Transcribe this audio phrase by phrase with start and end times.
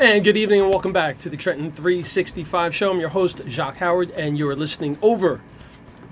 [0.00, 2.92] And good evening and welcome back to the Trenton 365 show.
[2.92, 5.40] I'm your host, Jacques Howard, and you are listening over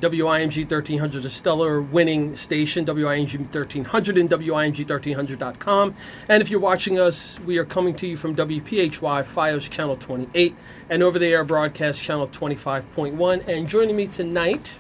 [0.01, 5.95] WIMG 1300, a stellar winning station, WIMG 1300 and WIMG1300.com.
[6.29, 10.57] And if you're watching us, we are coming to you from WPHY FiOS Channel 28
[10.91, 13.47] and over the air broadcast channel 25.1.
[13.47, 14.77] And joining me tonight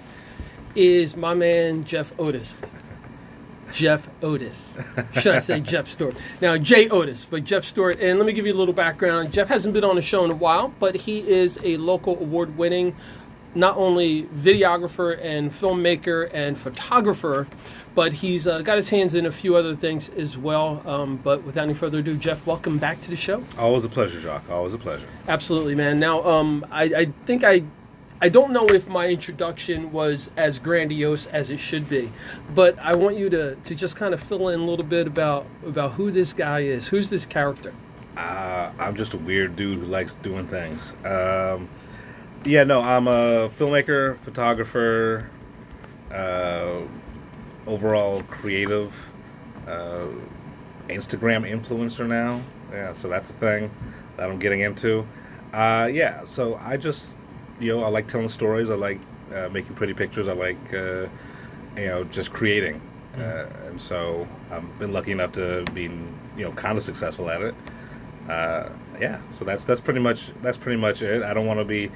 [0.74, 2.60] is my man, Jeff Otis.
[3.72, 4.78] Jeff Otis.
[5.14, 6.16] Should I say Jeff Stewart?
[6.40, 8.00] Now, Jay Otis, but Jeff Stewart.
[8.00, 9.32] And let me give you a little background.
[9.32, 12.56] Jeff hasn't been on the show in a while, but he is a local award
[12.56, 12.94] winning,
[13.54, 17.46] not only videographer and filmmaker and photographer,
[17.94, 20.82] but he's uh, got his hands in a few other things as well.
[20.86, 23.42] Um, but without any further ado, Jeff, welcome back to the show.
[23.58, 24.50] Always a pleasure, Jacques.
[24.50, 25.08] Always a pleasure.
[25.28, 25.98] Absolutely, man.
[25.98, 27.62] Now, um, I, I think I
[28.20, 32.10] I don't know if my introduction was as grandiose as it should be,
[32.54, 35.44] but I want you to, to just kind of fill in a little bit about
[35.66, 36.88] about who this guy is.
[36.88, 37.74] Who's this character?
[38.16, 40.94] Uh, I'm just a weird dude who likes doing things.
[41.04, 41.68] Um,
[42.46, 45.28] yeah, no, I'm a filmmaker, photographer,
[46.10, 46.80] uh,
[47.66, 49.10] overall creative,
[49.68, 50.06] uh,
[50.88, 52.40] Instagram influencer now.
[52.72, 53.70] Yeah, so that's a thing
[54.16, 55.04] that I'm getting into.
[55.52, 57.14] Uh, yeah, so I just
[57.60, 58.70] you know, I like telling stories.
[58.70, 59.00] I like
[59.34, 60.28] uh, making pretty pictures.
[60.28, 61.06] I like, uh,
[61.76, 62.80] you know, just creating.
[63.14, 63.68] Uh, mm-hmm.
[63.68, 67.54] and so I've been lucky enough to be, you know, kind of successful at it.
[68.28, 68.68] Uh,
[69.00, 71.22] yeah, so that's that's pretty much that's pretty much it.
[71.22, 71.90] I don't want to be,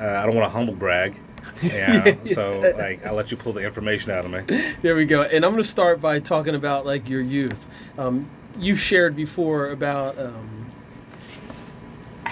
[0.00, 1.14] uh, I don't want to humble brag.
[1.62, 4.40] Yeah, so like I'll let you pull the information out of me.
[4.82, 5.22] There we go.
[5.22, 7.66] And I'm going to start by talking about like your youth.
[7.98, 10.18] Um, you've shared before about.
[10.18, 10.67] Um,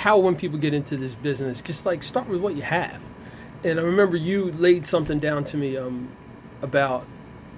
[0.06, 3.02] how when people get into this business, just like start with what you have.
[3.64, 6.08] And I remember you laid something down to me um,
[6.62, 7.04] about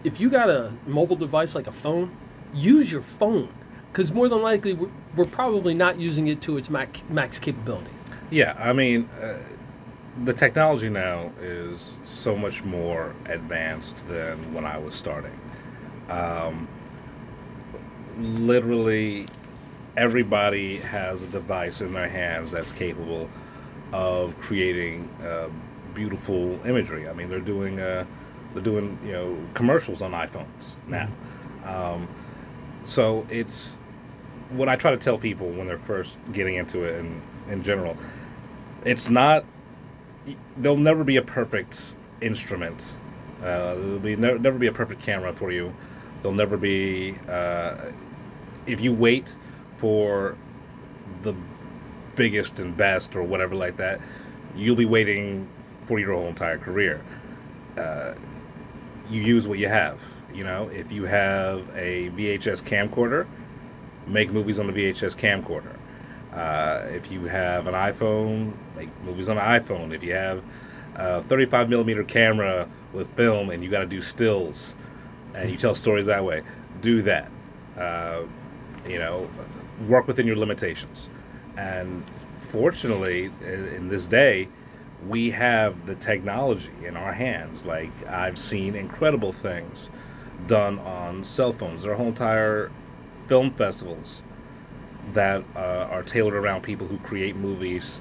[0.02, 2.10] if you got a mobile device like a phone,
[2.54, 3.50] use your phone
[3.92, 8.02] because more than likely we're, we're, probably not using it to its max, max capabilities.
[8.30, 9.40] Yeah, I mean, uh,
[10.24, 15.38] the technology now is so much more advanced than when I was starting.
[16.08, 16.66] Um,
[18.16, 19.26] literally,
[19.96, 23.28] everybody has a device in their hands that's capable
[23.92, 25.48] of creating uh,
[25.94, 27.08] beautiful imagery.
[27.08, 28.04] I mean, they're doing uh,
[28.54, 31.08] they're doing you know commercials on iPhones now.
[31.66, 32.08] Um,
[32.84, 33.76] so it's
[34.50, 37.20] what I try to tell people when they're first getting into it, and
[37.50, 37.96] in general,
[38.84, 39.44] it's not.
[40.56, 42.94] There'll never be a perfect instrument.
[43.40, 45.72] Uh, there'll be never, never be a perfect camera for you.
[46.22, 47.14] There'll never be.
[47.28, 47.92] Uh,
[48.66, 49.34] if you wait
[49.78, 50.36] for
[51.22, 51.34] the
[52.16, 54.00] biggest and best or whatever like that,
[54.56, 55.48] you'll be waiting
[55.84, 57.00] for your whole entire career.
[57.76, 58.14] Uh,
[59.08, 60.02] you use what you have.
[60.34, 63.26] You know, if you have a VHS camcorder,
[64.06, 65.74] make movies on the VHS camcorder.
[66.34, 69.92] Uh, if you have an iPhone, make movies on an iPhone.
[69.92, 70.42] If you have
[70.96, 74.74] a 35 millimeter camera with film and you got to do stills
[75.34, 76.42] and you tell stories that way,
[76.82, 77.30] do that.
[77.76, 78.22] Uh,
[78.86, 79.28] you know,
[79.86, 81.08] work within your limitations.
[81.56, 82.04] And
[82.38, 84.48] fortunately, in this day,
[85.06, 87.64] we have the technology in our hands.
[87.64, 89.88] Like, I've seen incredible things
[90.46, 91.82] done on cell phones.
[91.82, 92.70] There are whole entire
[93.28, 94.22] film festivals
[95.12, 98.00] that uh, are tailored around people who create movies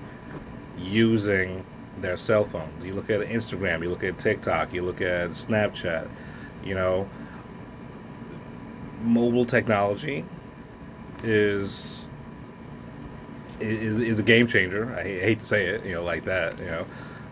[0.79, 1.63] using
[2.01, 2.85] their cell phones.
[2.85, 6.07] You look at Instagram, you look at TikTok, you look at Snapchat,
[6.63, 7.09] you know,
[9.03, 10.23] mobile technology
[11.23, 12.07] is
[13.59, 14.93] is, is a game changer.
[14.97, 16.85] I hate to say it, you know, like that, you know,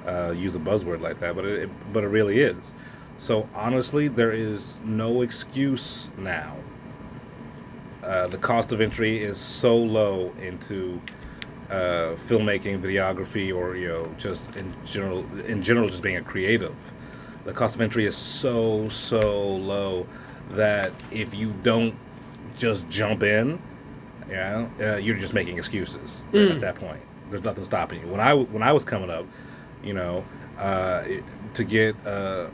[0.07, 2.75] uh, use a buzzword like that, but it, but it really is.
[3.18, 6.56] So honestly, there is no excuse now.
[8.03, 11.00] Uh, the cost of entry is so low into
[11.69, 16.75] uh, filmmaking, videography, or you know, just in general, in general, just being a creative.
[17.46, 20.05] The cost of entry is so so low
[20.52, 21.96] that if you don't
[22.58, 23.59] just jump in,
[24.29, 26.55] you know, uh, you're just making excuses mm.
[26.55, 26.99] at that point.
[27.29, 28.07] There's nothing stopping you.
[28.07, 29.25] When I when I was coming up,
[29.83, 30.23] you know,
[30.59, 31.03] uh,
[31.53, 32.49] to get a,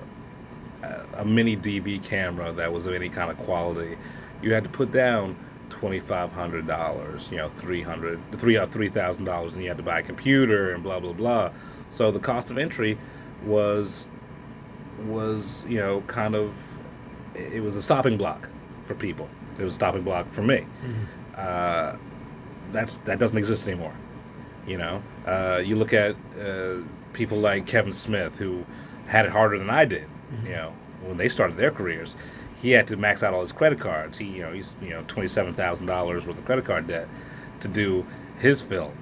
[1.18, 3.98] a mini DV camera that was of any kind of quality,
[4.42, 5.36] you had to put down
[5.70, 9.70] twenty five hundred dollars, you know, three hundred, three uh, three thousand dollars, and you
[9.70, 11.52] had to buy a computer and blah blah blah.
[11.90, 12.98] So the cost of entry
[13.46, 14.08] was
[15.06, 16.54] was you know kind of
[17.36, 18.50] it was a stopping block
[18.86, 19.30] for people.
[19.60, 20.58] It was a stopping block for me.
[20.58, 21.98] Mm-hmm uh,
[22.72, 23.94] that's that doesn't exist anymore.
[24.68, 26.78] You know, uh, you look at uh,
[27.14, 28.66] people like Kevin Smith who
[29.08, 30.04] had it harder than I did.
[30.04, 30.48] Mm-hmm.
[30.48, 30.74] You know,
[31.04, 32.16] when they started their careers,
[32.62, 34.18] he had to max out all his credit cards.
[34.18, 37.08] He, you know, he's you know twenty seven thousand dollars worth of credit card debt
[37.62, 38.06] to do
[38.40, 38.94] his film,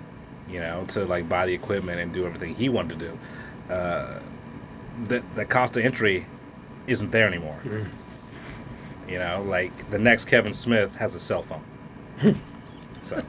[0.49, 3.73] you know, to like buy the equipment and do everything he wanted to do.
[3.73, 4.19] Uh,
[5.05, 6.25] the the cost of entry
[6.87, 7.57] isn't there anymore.
[9.07, 11.63] You know, like the next Kevin Smith has a cell phone.
[13.01, 13.21] So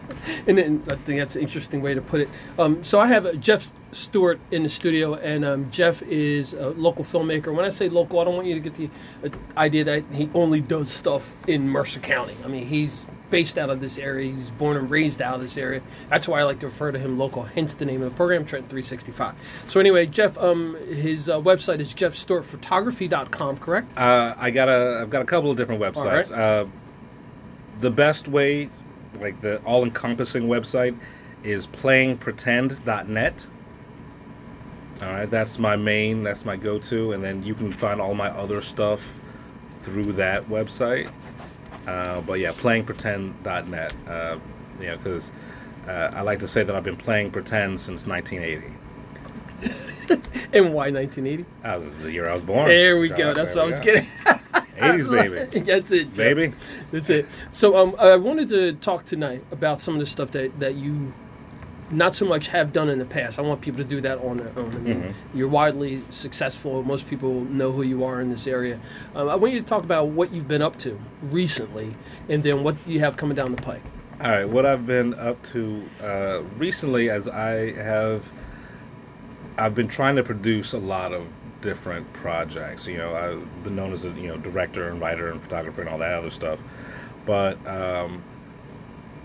[0.46, 2.28] And then I think that's an interesting way to put it.
[2.58, 6.70] Um, so I have uh, Jeff Stewart in the studio, and um, Jeff is a
[6.70, 7.54] local filmmaker.
[7.54, 8.90] When I say local, I don't want you to get the
[9.24, 12.36] uh, idea that he only does stuff in Mercer County.
[12.44, 14.32] I mean, he's based out of this area.
[14.32, 15.82] He's born and raised out of this area.
[16.08, 17.44] That's why I like to refer to him local.
[17.44, 19.64] Hence the name of the program, Trent 365.
[19.68, 23.96] So anyway, Jeff, um, his uh, website is jeffstewartphotography.com, correct?
[23.96, 26.30] uh, I got a I've got a couple of different websites.
[26.30, 26.38] right.
[26.38, 26.66] Uh,
[27.80, 28.68] the best way,
[29.18, 30.96] like the all encompassing website,
[31.42, 33.46] is playingpretend.net.
[35.02, 38.14] All right, that's my main, that's my go to, and then you can find all
[38.14, 39.18] my other stuff
[39.80, 41.10] through that website.
[41.86, 43.94] Uh, but yeah, playingpretend.net.
[44.06, 44.36] Uh,
[44.78, 45.32] you know, because
[45.88, 48.66] uh, I like to say that I've been playing pretend since 1980.
[50.52, 51.44] And why 1980?
[51.62, 52.66] That was the year I was born.
[52.66, 53.34] There we So, go.
[53.34, 53.84] That's there what I was go.
[53.94, 54.08] getting.
[54.80, 56.16] 80s baby, That's it, Jeff.
[56.16, 56.52] baby.
[56.90, 57.26] That's it.
[57.50, 61.12] So um, I wanted to talk tonight about some of the stuff that, that you
[61.90, 63.38] not so much have done in the past.
[63.38, 64.70] I want people to do that on their own.
[64.74, 66.84] I mean, You're widely successful.
[66.84, 68.78] Most people know who you are in this area.
[69.14, 71.90] Um, I want you to talk about what you've been up to recently,
[72.28, 73.82] and then what you have coming down the pike.
[74.20, 78.30] All right, what I've been up to uh, recently, as I have,
[79.58, 81.26] I've been trying to produce a lot of
[81.60, 82.86] different projects.
[82.86, 85.90] You know, I've been known as a you know director and writer and photographer and
[85.90, 86.58] all that other stuff,
[87.26, 88.22] but um,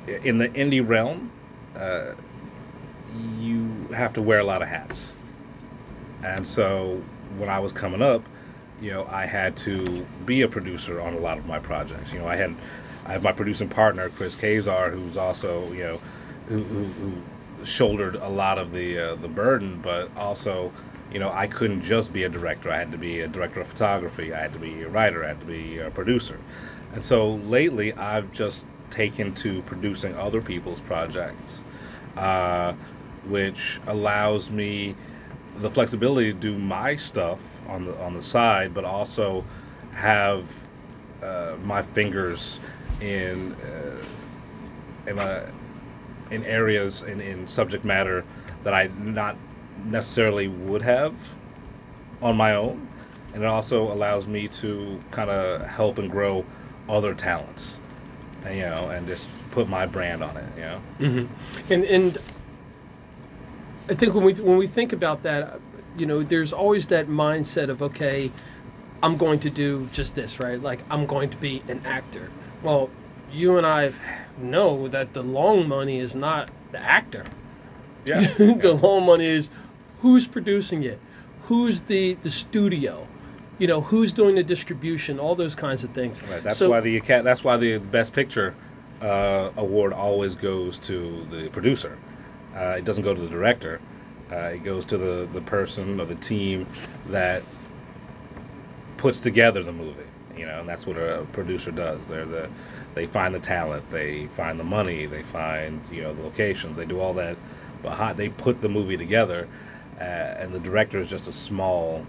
[0.08, 1.32] in the indie realm,
[1.76, 2.14] uh,
[3.40, 5.14] you have to wear a lot of hats,
[6.24, 7.04] and so
[7.38, 8.24] when I was coming up,
[8.82, 12.14] you know, I had to be a producer on a lot of my projects.
[12.14, 12.56] You know, I had
[13.06, 16.02] I have my producing partner Chris Kazar, who's also you know
[16.48, 20.72] who, who, who shouldered a lot of the uh, the burden, but also
[21.12, 22.72] you know I couldn't just be a director.
[22.72, 24.34] I had to be a director of photography.
[24.34, 25.24] I had to be a writer.
[25.24, 26.40] I had to be a producer.
[26.94, 31.62] And so lately, I've just taken to producing other people's projects,
[32.16, 32.74] uh,
[33.28, 34.96] which allows me
[35.58, 39.44] the flexibility to do my stuff on the on the side, but also
[39.94, 40.68] have
[41.24, 42.60] uh, my fingers
[43.02, 44.04] in uh,
[45.08, 45.52] in, a,
[46.32, 48.24] in areas in, in subject matter
[48.64, 49.36] that I not
[49.84, 51.14] necessarily would have
[52.22, 52.88] on my own,
[53.34, 56.46] and it also allows me to kind of help and grow
[56.88, 57.80] other talents,
[58.46, 60.82] and, you know, and just put my brand on it, you know.
[61.00, 61.74] Mm-hmm.
[61.74, 62.18] And and
[63.90, 65.60] I think when we when we think about that,
[65.98, 68.32] you know, there's always that mindset of okay,
[69.04, 70.60] I'm going to do just this, right?
[70.60, 72.30] Like I'm going to be an actor.
[72.64, 72.90] Well,
[73.32, 73.92] you and I
[74.38, 77.26] know that the long money is not the actor.
[78.06, 78.16] Yeah.
[78.38, 79.50] the long money is
[80.06, 81.00] who's producing it,
[81.48, 83.08] who's the the studio,
[83.58, 86.22] you know, who's doing the distribution, all those kinds of things.
[86.30, 86.44] Right.
[86.44, 88.54] That's So- why the that's why the best picture
[89.02, 91.98] uh, award always goes to the producer.
[92.56, 93.82] Uh, it doesn't go to the director.
[94.32, 96.68] Uh, it goes to the, the person or the team
[97.08, 97.42] that
[98.98, 100.04] puts together the movie.
[100.38, 102.08] You know, and that's what a producer does.
[102.08, 102.48] They're the
[102.94, 106.86] they find the talent, they find the money, they find you know the locations, they
[106.86, 107.38] do all that
[107.82, 108.18] behind.
[108.18, 109.48] They put the movie together,
[110.00, 112.06] uh, and the director is just a small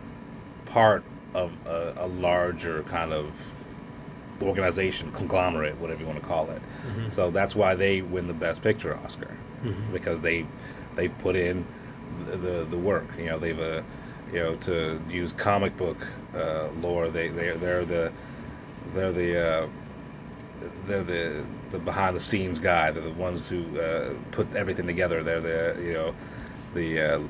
[0.67, 3.53] part of a, a larger kind of
[4.43, 6.61] organization, conglomerate, whatever you want to call it.
[7.09, 9.31] So that's why they win the Best Picture Oscar
[9.93, 10.45] because they
[10.95, 11.65] they've put in
[12.27, 13.07] the, the the work.
[13.19, 13.83] You know, they've uh,
[14.33, 15.97] you know to use comic book
[16.37, 17.09] uh, lore.
[17.09, 18.13] They they they're the
[18.95, 19.67] they're the uh,
[20.87, 22.91] they're the the behind the scenes guy.
[22.93, 25.23] They're the ones who uh, put everything together.
[25.23, 26.15] They're the you know
[26.75, 27.21] the uh,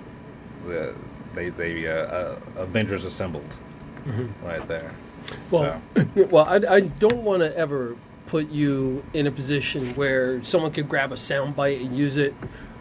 [0.66, 0.94] the
[1.34, 3.56] they they uh, uh, Avengers assembled
[4.42, 4.92] right there.
[5.50, 6.04] Well, so.
[6.30, 7.96] well, I, I don't want to ever
[8.26, 12.34] put you in a position where someone could grab a soundbite and use it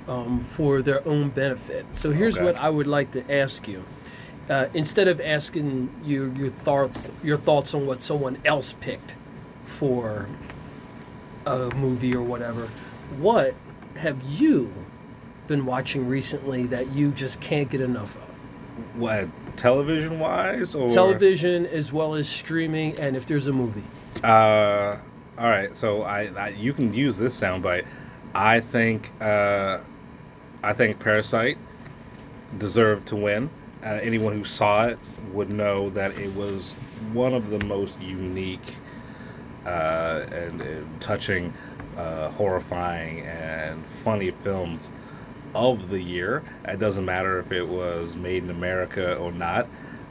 [0.07, 1.85] um, for their own benefit.
[1.95, 2.45] So here's Okay.
[2.45, 3.83] what I would like to ask you.
[4.49, 9.15] Uh, instead of asking you your thoughts, your thoughts on what someone else picked
[9.63, 10.27] for
[11.47, 12.67] a movie or whatever,
[13.17, 13.55] what
[13.97, 14.71] have you
[15.47, 18.21] been watching recently that you just can't get enough of?
[18.99, 23.83] What television wise or Television as well as streaming, and if there's a movie.
[24.23, 24.97] Uh,
[25.37, 25.75] all right.
[25.75, 27.85] So I, I you can use this soundbite.
[28.33, 29.79] I think uh,
[30.63, 31.57] I think Parasite
[32.57, 33.49] deserved to win.
[33.83, 34.99] Uh, anyone who saw it
[35.31, 36.73] would know that it was
[37.13, 38.75] one of the most unique
[39.65, 40.65] uh, and, uh
[40.99, 41.53] touching
[41.97, 44.91] uh, horrifying and funny films
[45.55, 46.43] of the year.
[46.67, 49.67] It doesn't matter if it was made in America or not.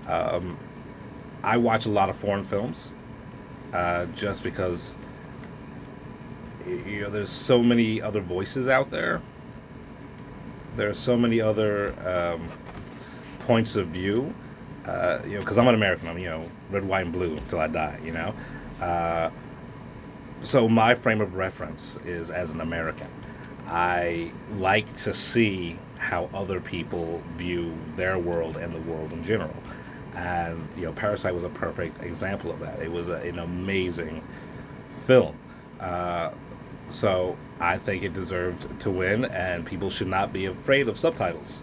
[0.09, 0.57] Um,
[1.43, 2.91] I watch a lot of foreign films
[3.75, 4.97] uh, just because
[6.87, 9.21] you know there's so many other voices out there.
[10.77, 12.49] There are so many other um,
[13.41, 14.35] points of view.
[14.87, 16.09] Uh, you know, because I'm an American.
[16.09, 17.99] I'm you know red, white, and blue until I die.
[18.05, 18.35] You know,
[18.81, 19.31] uh,
[20.43, 23.09] so my frame of reference is as an American.
[23.67, 29.55] I like to see how other people view their world and the world in general.
[30.15, 32.81] And you know, Parasite was a perfect example of that.
[32.81, 34.23] It was a, an amazing
[35.07, 35.35] film.
[35.81, 36.31] Uh,
[36.91, 41.63] so I think it deserved to win, and people should not be afraid of subtitles.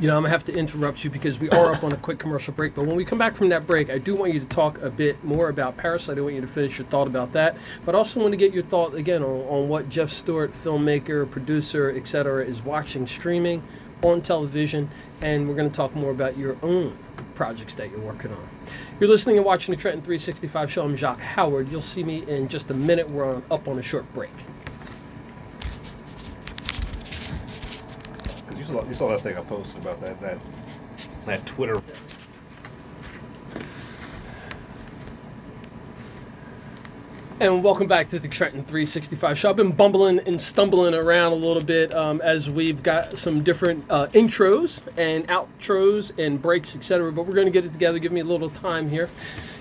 [0.00, 2.20] You know, I'm gonna have to interrupt you because we are up on a quick
[2.20, 2.72] commercial break.
[2.72, 4.90] But when we come back from that break, I do want you to talk a
[4.90, 6.16] bit more about Parasite.
[6.16, 8.62] I want you to finish your thought about that, but also want to get your
[8.62, 13.60] thought again on, on what Jeff Stewart, filmmaker, producer, etc., is watching streaming
[14.02, 14.88] on television,
[15.20, 16.96] and we're going to talk more about your own
[17.34, 18.48] projects that you're working on.
[19.00, 20.84] You're listening and watching the Trenton 365 show.
[20.84, 21.72] I'm Jacques Howard.
[21.72, 23.10] You'll see me in just a minute.
[23.10, 24.30] We're on, up on a short break.
[28.68, 30.38] You saw that thing I posted about that that
[31.26, 31.80] that Twitter.
[37.40, 39.50] And welcome back to the Trenton 365 show.
[39.50, 43.84] I've been bumbling and stumbling around a little bit um, as we've got some different
[43.88, 47.12] uh, intros and outros and breaks, etc.
[47.12, 48.00] But we're going to get it together.
[48.00, 49.08] Give me a little time here.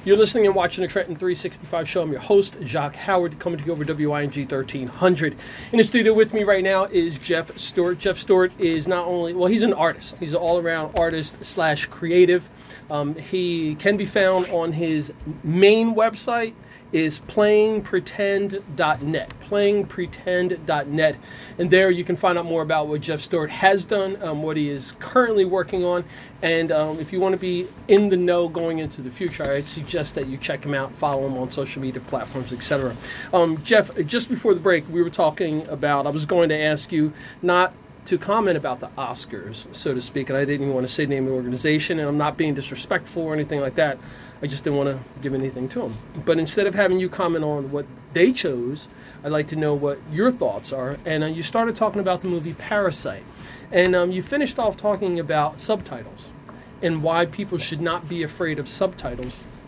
[0.06, 2.02] You're listening and watching the Trenton 365 show.
[2.02, 5.36] I'm your host, Jacques Howard, coming to you over WIMG 1300.
[5.72, 8.00] In the studio with me right now is Jeff Stewart.
[8.00, 10.18] Jeff Stewart is not only, well, he's an artist.
[10.18, 12.50] He's an all-around artist slash creative.
[12.90, 16.54] Um, he can be found on his main website,
[16.92, 19.34] is playingpretend.net.
[19.40, 21.20] Playingpretend.net.
[21.58, 24.58] And there you can find out more about what Jeff Stewart has done, um, what
[24.58, 26.04] he is currently working on.
[26.42, 29.62] And um, if you want to be in the know going into the future, I
[29.62, 32.96] suggest that you check him out, follow him on social media platforms, etc.
[33.34, 36.92] Um, Jeff, just before the break, we were talking about, I was going to ask
[36.92, 37.74] you not
[38.06, 41.06] to comment about the Oscars, so to speak, and I didn't even want to say
[41.06, 43.98] name the organization, and I'm not being disrespectful or anything like that.
[44.42, 45.96] I just didn't want to give anything to them.
[46.26, 48.88] But instead of having you comment on what they chose,
[49.24, 50.98] I'd like to know what your thoughts are.
[51.06, 53.24] And uh, you started talking about the movie Parasite,
[53.72, 56.34] and um, you finished off talking about subtitles
[56.82, 59.68] and why people should not be afraid of subtitles.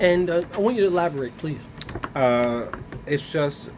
[0.00, 1.70] And uh, I want you to elaborate, please.
[2.14, 2.66] Uh,
[3.06, 3.70] it's just.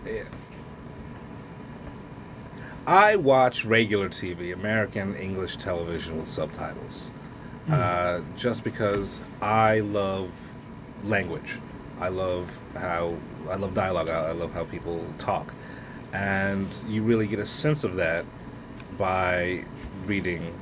[2.86, 7.11] I watch regular TV, American English television with subtitles,
[7.70, 10.30] uh, just because I love
[11.04, 11.58] language.
[12.00, 13.14] I love how
[13.48, 14.08] I love dialogue.
[14.08, 15.54] I love how people talk,
[16.12, 18.24] and you really get a sense of that
[18.98, 19.64] by
[20.06, 20.52] reading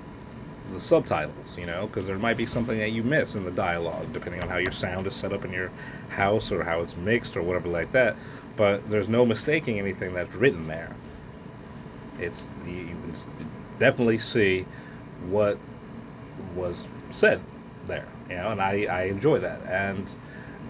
[0.72, 1.56] the subtitles.
[1.56, 4.48] You know, because there might be something that you miss in the dialogue, depending on
[4.48, 5.70] how your sound is set up in your
[6.10, 8.16] house or how it's mixed or whatever like that.
[8.56, 10.94] But there's no mistaking anything that's written there
[12.20, 13.14] it's you can
[13.78, 14.64] definitely see
[15.28, 15.58] what
[16.54, 17.40] was said
[17.86, 19.60] there you know and i i enjoy that.
[19.66, 20.10] And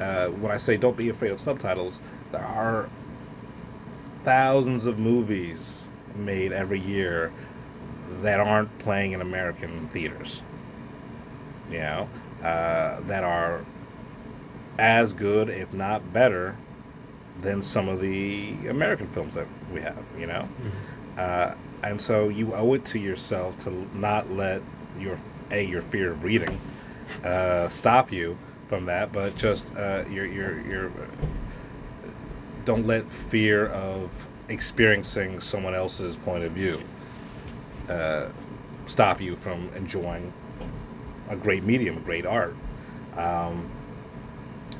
[0.00, 2.00] uh, when i say don't be afraid of subtitles
[2.33, 2.89] there are
[4.25, 7.33] thousands of movies made every year
[8.23, 10.43] that aren't playing in american theaters
[11.71, 12.09] you know
[12.43, 13.61] uh, that are
[14.79, 16.57] as good if not better
[17.41, 20.49] than some of the american films that we have you know?
[21.19, 24.61] Uh, and so you owe it to yourself to not let
[24.99, 25.17] your
[25.50, 26.59] a your fear of reading
[27.25, 28.37] uh, stop you
[28.69, 30.90] from that, but just uh, your your your
[32.64, 36.80] don't let fear of experiencing someone else's point of view
[37.88, 38.28] uh,
[38.87, 40.33] stop you from enjoying
[41.28, 42.54] a great medium, great art.
[43.16, 43.69] Um,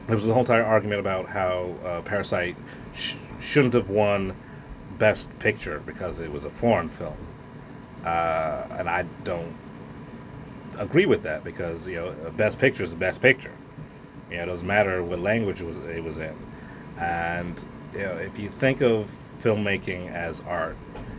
[0.07, 2.57] there was a whole entire argument about how uh, Parasite
[2.95, 4.35] sh- shouldn't have won
[4.99, 7.17] Best Picture because it was a foreign film,
[8.05, 9.55] uh, and I don't
[10.79, 13.53] agree with that because you know Best Picture is the Best Picture.
[14.31, 16.35] You know, it doesn't matter what language it was it was in,
[16.99, 19.11] and you know if you think of
[19.43, 20.77] filmmaking as art,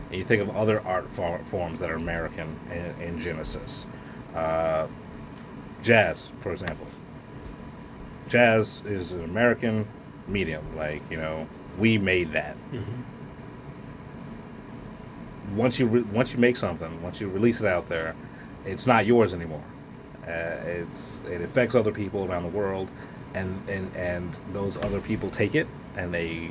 [0.08, 3.86] and you think of other art for- forms that are American in, in Genesis,
[4.34, 4.86] uh,
[5.82, 6.86] jazz, for example.
[8.28, 9.84] Jazz is an American
[10.28, 11.46] medium, like you know
[11.78, 12.56] we made that
[15.54, 18.14] once you re- once you make something, once you release it out there,
[18.64, 19.62] it's not yours anymore.
[20.26, 22.90] Uh, it's it affects other people around the world,
[23.34, 25.66] and and and those other people take it
[25.96, 26.48] and they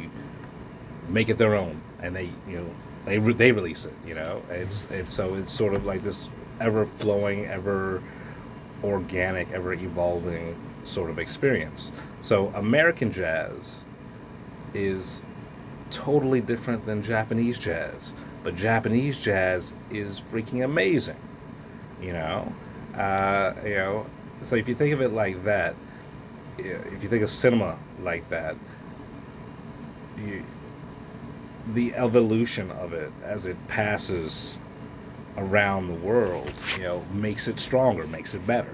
[1.09, 2.65] make it their own, and they you know
[3.05, 3.93] they re- they release it.
[4.05, 8.01] You know, it's it's so it's sort of like this ever flowing, ever
[8.83, 11.91] organic, ever evolving sort of experience.
[12.21, 13.85] So American jazz
[14.73, 15.21] is
[15.89, 18.13] totally different than Japanese jazz,
[18.43, 21.17] but Japanese jazz is freaking amazing.
[22.01, 22.53] You know,
[22.95, 24.05] uh, you know.
[24.43, 25.75] So if you think of it like that,
[26.57, 28.55] if you think of cinema like that,
[30.17, 30.43] you,
[31.73, 34.57] the evolution of it as it passes
[35.37, 38.73] around the world, you know, makes it stronger, makes it better.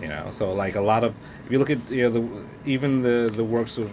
[0.00, 1.14] You know, so like a lot of
[1.46, 3.90] if you look at you know the even the the works of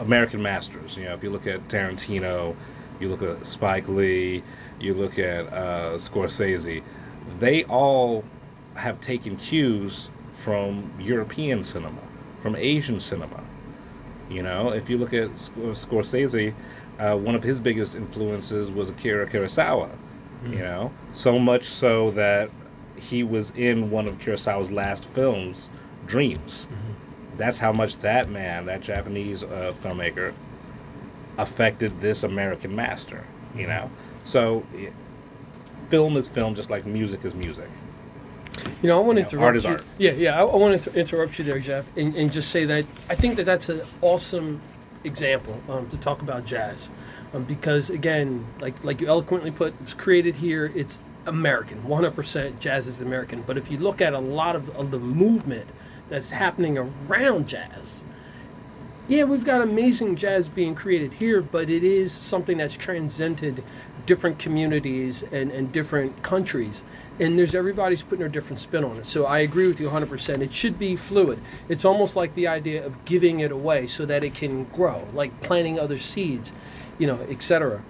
[0.00, 2.56] American masters, you know, if you look at Tarantino,
[3.00, 4.42] you look at Spike Lee,
[4.80, 6.82] you look at uh, Scorsese,
[7.40, 8.24] they all
[8.76, 12.00] have taken cues from European cinema,
[12.40, 13.42] from Asian cinema.
[14.30, 16.54] You know, if you look at Scorsese,
[16.98, 19.90] uh, one of his biggest influences was Akira Kurosawa.
[20.48, 22.48] You know, so much so that
[22.96, 25.68] he was in one of Kurosawa's last films,
[26.06, 26.68] Dreams.
[27.36, 30.32] That's how much that man, that Japanese uh, filmmaker,
[31.36, 33.24] affected this American master.
[33.56, 33.90] You know,
[34.28, 34.62] so
[35.88, 37.68] film is film, just like music is music.
[38.82, 39.70] You know, I want to interrupt art is you.
[39.70, 39.84] art.
[39.96, 40.38] Yeah, yeah.
[40.38, 43.36] I, I want to interrupt you there, Jeff, and, and just say that I think
[43.36, 44.60] that that's an awesome
[45.02, 46.90] example um, to talk about jazz,
[47.32, 50.70] um, because again, like like you eloquently put, it was created here.
[50.74, 53.42] It's American, 100% jazz is American.
[53.46, 55.66] But if you look at a lot of, of the movement
[56.10, 58.04] that's happening around jazz,
[59.08, 63.64] yeah, we've got amazing jazz being created here, but it is something that's transcended
[64.08, 66.82] different communities and, and different countries.
[67.20, 69.06] And there's everybody's putting their different spin on it.
[69.06, 70.40] So I agree with you 100%.
[70.40, 71.38] It should be fluid.
[71.68, 75.38] It's almost like the idea of giving it away so that it can grow, like
[75.42, 76.54] planting other seeds,
[76.98, 77.82] you know, etc.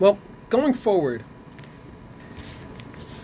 [0.00, 0.18] Well,
[0.48, 1.22] going forward,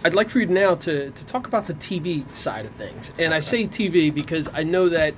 [0.05, 3.13] I'd like for you now to, to talk about the TV side of things.
[3.19, 5.15] And I say TV because I know that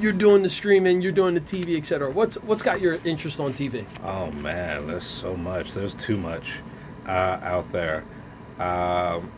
[0.00, 2.10] you're doing the streaming, you're doing the TV, etc.
[2.10, 3.84] What's what's got your interest on TV?
[4.02, 5.74] Oh man, there's so much.
[5.74, 6.60] There's too much
[7.06, 8.02] uh, out there.
[8.58, 9.30] Um,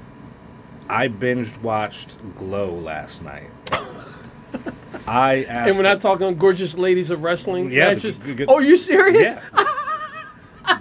[0.89, 3.49] I binged watched Glow last night.
[5.07, 8.19] I And we're not talking on gorgeous ladies of wrestling Yeah, the matches.
[8.19, 9.35] good- good- oh, you serious?
[9.35, 9.65] Yeah.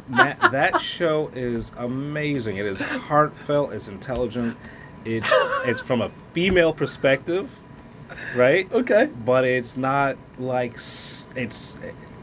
[0.10, 2.58] that, that show is amazing.
[2.58, 3.74] It is heartfelt.
[3.74, 4.58] It's intelligent.
[5.06, 5.32] It's
[5.66, 7.50] it's from a female perspective,
[8.36, 8.72] right?
[8.72, 9.10] Okay.
[9.26, 11.78] But it's not like it's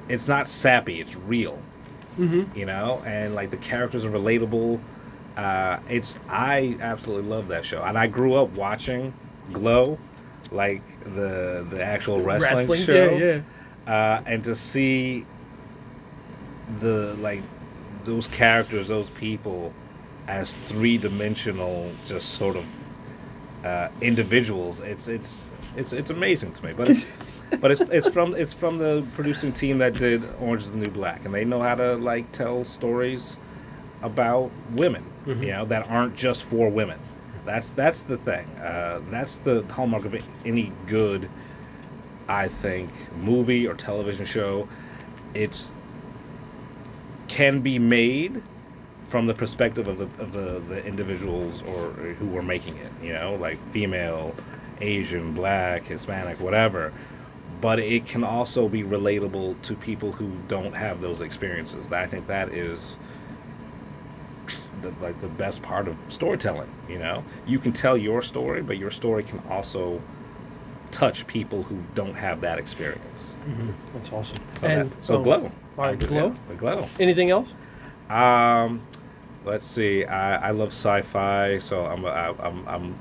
[0.08, 1.00] it's not sappy.
[1.00, 1.60] It's real.
[2.18, 2.58] Mm-hmm.
[2.58, 4.80] You know, and like the characters are relatable.
[5.36, 9.12] Uh, it's I absolutely love that show, and I grew up watching
[9.52, 9.98] Glow,
[10.50, 13.40] like the the actual wrestling, show Yeah,
[13.86, 13.92] yeah.
[13.92, 15.24] uh, and to see
[16.80, 17.42] the like
[18.04, 19.72] those characters, those people,
[20.26, 22.64] as three dimensional, just sort of
[23.64, 24.80] uh, individuals.
[24.80, 26.72] It's it's it's it's amazing to me.
[26.76, 27.06] But it's
[27.60, 30.90] but it's it's from it's from the producing team that did Orange Is the New
[30.90, 33.36] Black, and they know how to like tell stories
[34.02, 36.98] about women, you know, that aren't just for women.
[37.44, 38.46] That's that's the thing.
[38.58, 40.14] Uh, that's the hallmark of
[40.44, 41.28] any good,
[42.28, 42.90] I think,
[43.22, 44.68] movie or television show.
[45.34, 45.72] It's
[47.28, 48.42] can be made
[49.04, 52.92] from the perspective of the of the, the individuals or who were making it.
[53.02, 54.34] You know, like female,
[54.80, 56.92] Asian, black, Hispanic, whatever.
[57.60, 61.90] But it can also be relatable to people who don't have those experiences.
[61.92, 62.98] I think that is
[64.82, 66.70] the, like the best part of storytelling.
[66.88, 70.00] You know, you can tell your story, but your story can also
[70.90, 73.36] touch people who don't have that experience.
[73.92, 74.38] That's awesome.
[74.54, 75.52] So, and that, so um, glow.
[75.76, 76.30] All right, glow.
[76.48, 76.88] the glow.
[76.98, 77.52] Anything else?
[78.08, 78.80] Um,
[79.44, 80.04] let's see.
[80.04, 82.94] I, I love sci-fi, so I'm I, I'm I'm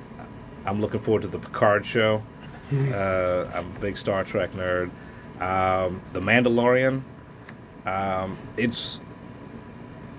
[0.68, 2.22] I'm looking forward to the Picard show.
[2.74, 4.90] uh, I'm a big Star Trek nerd.
[5.40, 7.02] Um, the Mandalorian.
[7.86, 9.00] Um, it's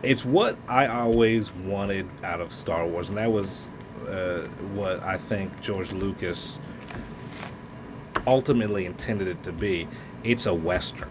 [0.03, 3.69] it's what I always wanted out of Star Wars, and that was
[4.09, 4.41] uh,
[4.75, 6.59] what I think George Lucas
[8.27, 9.87] ultimately intended it to be.
[10.25, 11.09] It's a western.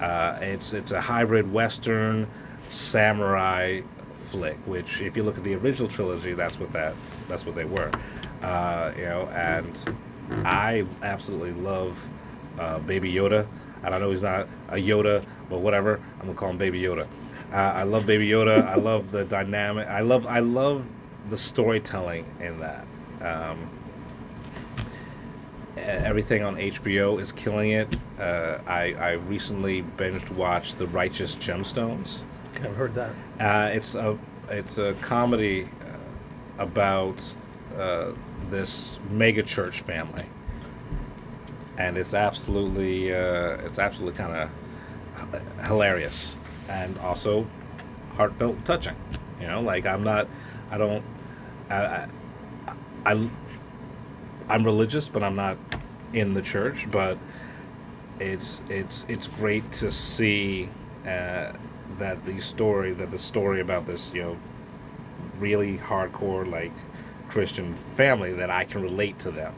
[0.00, 2.26] Uh, it's it's a hybrid western
[2.68, 3.82] samurai
[4.14, 4.56] flick.
[4.66, 6.94] Which, if you look at the original trilogy, that's what that
[7.28, 7.90] that's what they were.
[8.42, 9.88] Uh, you know, and
[10.44, 12.06] I absolutely love
[12.58, 13.46] uh, Baby Yoda.
[13.84, 16.00] And I know he's not a Yoda, but whatever.
[16.20, 17.06] I'm gonna call him Baby Yoda.
[17.52, 18.66] Uh, I love Baby Yoda.
[18.66, 19.86] I love the dynamic.
[19.88, 20.88] I love I love
[21.30, 22.84] the storytelling in that.
[23.20, 23.58] Um,
[25.76, 27.94] everything on HBO is killing it.
[28.18, 32.22] Uh, I, I recently binged watched The Righteous Gemstones.
[32.56, 33.10] I've heard that.
[33.38, 35.68] Uh, it's a it's a comedy
[36.58, 37.34] about
[37.76, 38.12] uh,
[38.50, 40.24] this mega church family,
[41.78, 46.36] and it's absolutely uh, it's absolutely kind of hilarious
[46.68, 47.46] and also
[48.16, 48.94] heartfelt, touching.
[49.40, 50.26] You know, like I'm not,
[50.70, 51.04] I don't,
[51.68, 52.08] I, I,
[53.04, 53.28] I
[54.48, 55.56] I'm religious, but I'm not
[56.12, 56.90] in the church.
[56.90, 57.18] But
[58.18, 60.68] it's it's it's great to see
[61.02, 61.52] uh,
[61.98, 64.36] that the story that the story about this you know
[65.40, 66.72] really hardcore like
[67.28, 69.52] Christian family that I can relate to them.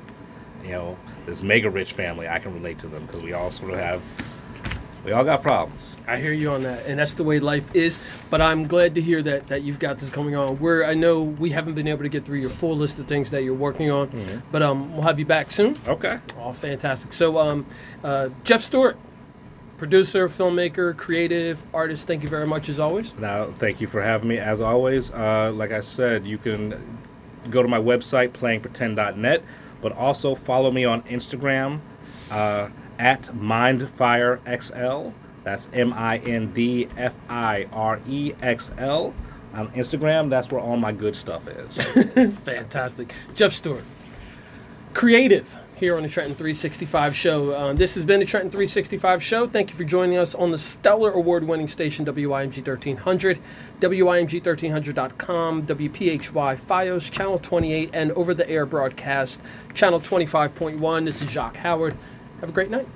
[0.64, 3.72] You know, this mega rich family, I can relate to them because we all sort
[3.72, 4.02] of have
[5.04, 5.96] we all got problems.
[6.08, 7.98] I hear you on that, and that's the way life is.
[8.30, 10.56] But I'm glad to hear that that you've got this coming on.
[10.58, 13.30] Where I know we haven't been able to get through your full list of things
[13.30, 14.42] that you're working on, Mhm.
[14.50, 15.76] but um, we'll have you back soon.
[15.86, 16.18] Okay.
[16.40, 17.12] Oh, fantastic!
[17.12, 17.64] So, um,
[18.02, 18.96] uh, Jeff Stewart,
[19.78, 22.06] producer, filmmaker, creative artist.
[22.06, 23.16] Thank you very much as always.
[23.18, 24.38] Now, thank you for having me.
[24.38, 26.74] As always, uh, like I said, you can
[27.50, 29.42] go to my website, playingpretend.net,
[29.80, 31.78] but also follow me on Instagram
[32.30, 35.12] uh, at MindFireXL.
[35.44, 39.14] That's M I N D F I R E X L.
[39.54, 41.82] On Instagram, that's where all my good stuff is.
[42.40, 43.14] Fantastic.
[43.34, 43.84] Jeff Stewart,
[44.92, 47.50] creative here on the Trenton 365 show.
[47.52, 49.46] Uh, this has been the Trenton 365 show.
[49.46, 53.38] Thank you for joining us on the stellar award winning station WIMG 1300,
[53.80, 59.40] WIMG1300.com, WPHY Fios, Channel 28, and over the air broadcast,
[59.74, 61.04] Channel 25.1.
[61.04, 61.96] This is Jacques Howard.
[62.40, 62.86] Have a great night.